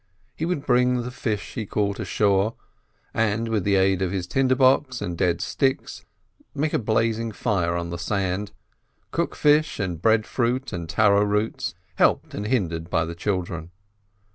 He 0.35 0.45
would 0.45 0.65
bring 0.65 1.03
the 1.03 1.11
fish 1.11 1.53
he 1.53 1.67
caught 1.67 1.99
ashore, 1.99 2.55
and 3.13 3.47
with 3.47 3.63
the 3.63 3.75
aid 3.75 4.01
of 4.01 4.11
his 4.11 4.25
tinder 4.25 4.55
box 4.55 4.99
and 4.99 5.15
dead 5.15 5.41
sticks 5.41 6.05
make 6.55 6.73
a 6.73 6.79
blazing 6.79 7.31
fire 7.31 7.75
on 7.75 7.91
the 7.91 7.99
sand; 7.99 8.51
cook 9.11 9.35
fish 9.35 9.79
and 9.79 10.01
breadfruit 10.01 10.73
and 10.73 10.89
taro 10.89 11.23
roots, 11.23 11.75
helped 11.97 12.33
and 12.33 12.47
hindered 12.47 12.89
by 12.89 13.05
the 13.05 13.13
children. 13.13 13.69